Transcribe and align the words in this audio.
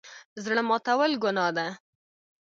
زړه 0.43 0.61
ماتول 0.69 1.11
ګناه 1.23 1.51
ده 1.57 1.67